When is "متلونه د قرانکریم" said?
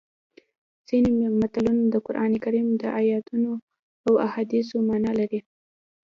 1.39-2.67